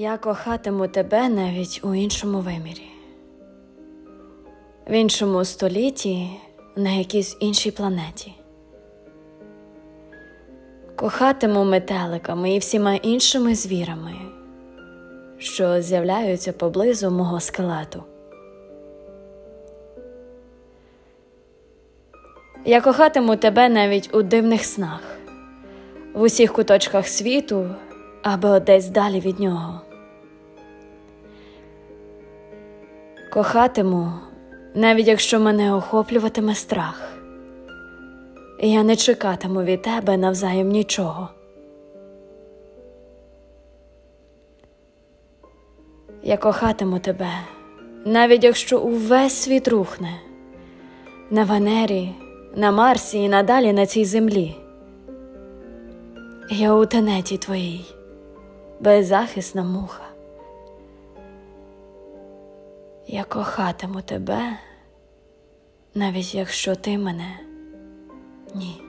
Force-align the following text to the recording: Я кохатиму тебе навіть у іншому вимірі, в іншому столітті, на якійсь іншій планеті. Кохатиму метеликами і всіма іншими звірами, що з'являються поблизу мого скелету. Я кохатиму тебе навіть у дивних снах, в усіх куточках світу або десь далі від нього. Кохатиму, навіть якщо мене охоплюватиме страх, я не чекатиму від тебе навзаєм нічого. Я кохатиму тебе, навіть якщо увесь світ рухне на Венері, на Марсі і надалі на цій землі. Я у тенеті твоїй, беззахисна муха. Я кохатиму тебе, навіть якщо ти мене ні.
Я 0.00 0.18
кохатиму 0.18 0.88
тебе 0.88 1.28
навіть 1.28 1.80
у 1.84 1.94
іншому 1.94 2.40
вимірі, 2.40 2.90
в 4.88 4.92
іншому 4.92 5.44
столітті, 5.44 6.30
на 6.76 6.90
якійсь 6.90 7.36
іншій 7.40 7.70
планеті. 7.70 8.34
Кохатиму 10.96 11.64
метеликами 11.64 12.54
і 12.54 12.58
всіма 12.58 12.94
іншими 12.94 13.54
звірами, 13.54 14.12
що 15.38 15.82
з'являються 15.82 16.52
поблизу 16.52 17.10
мого 17.10 17.40
скелету. 17.40 18.02
Я 22.64 22.80
кохатиму 22.80 23.36
тебе 23.36 23.68
навіть 23.68 24.14
у 24.14 24.22
дивних 24.22 24.64
снах, 24.64 25.02
в 26.14 26.20
усіх 26.20 26.52
куточках 26.52 27.08
світу 27.08 27.70
або 28.22 28.60
десь 28.60 28.88
далі 28.88 29.20
від 29.20 29.40
нього. 29.40 29.80
Кохатиму, 33.30 34.12
навіть 34.74 35.08
якщо 35.08 35.40
мене 35.40 35.74
охоплюватиме 35.74 36.54
страх, 36.54 37.12
я 38.60 38.82
не 38.82 38.96
чекатиму 38.96 39.62
від 39.62 39.82
тебе 39.82 40.16
навзаєм 40.16 40.68
нічого. 40.68 41.28
Я 46.22 46.36
кохатиму 46.36 46.98
тебе, 46.98 47.30
навіть 48.04 48.44
якщо 48.44 48.80
увесь 48.80 49.34
світ 49.34 49.68
рухне 49.68 50.20
на 51.30 51.44
Венері, 51.44 52.14
на 52.54 52.72
Марсі 52.72 53.18
і 53.18 53.28
надалі 53.28 53.72
на 53.72 53.86
цій 53.86 54.04
землі. 54.04 54.56
Я 56.50 56.74
у 56.74 56.86
тенеті 56.86 57.38
твоїй, 57.38 57.84
беззахисна 58.80 59.64
муха. 59.64 60.07
Я 63.10 63.24
кохатиму 63.24 64.02
тебе, 64.02 64.58
навіть 65.94 66.34
якщо 66.34 66.74
ти 66.74 66.98
мене 66.98 67.38
ні. 68.54 68.87